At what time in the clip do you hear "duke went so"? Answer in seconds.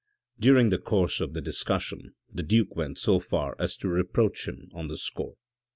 2.41-3.19